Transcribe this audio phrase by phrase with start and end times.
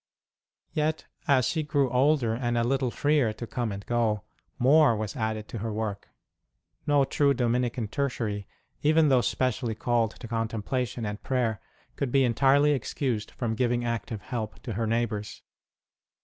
[0.73, 4.23] Yet, as she grew older and a little freer to come and go,
[4.57, 6.07] more was added to her work.
[6.87, 8.47] No true Dominican Tertiary,
[8.81, 11.61] even though specially called to contemplation and prayer,
[11.97, 15.43] could be entirely excused from giving active help to her neighbours.